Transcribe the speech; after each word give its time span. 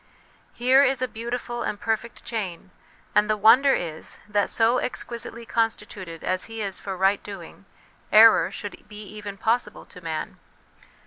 Here 0.53 0.83
is 0.83 1.03
a 1.03 1.07
beautiful 1.07 1.61
and 1.61 1.79
perfect 1.79 2.25
chain, 2.25 2.71
and 3.13 3.29
the 3.29 3.37
wonder 3.37 3.75
is 3.75 4.17
that, 4.27 4.49
so 4.49 4.79
exquisitely 4.79 5.45
con 5.45 5.69
stituted 5.69 6.23
as 6.23 6.45
he 6.45 6.59
is 6.63 6.79
for 6.79 6.97
right 6.97 7.21
doing, 7.21 7.65
error 8.11 8.49
should 8.49 8.87
be 8.87 9.03
even 9.03 9.37
possible 9.37 9.85
to 9.85 10.01
man. 10.01 10.39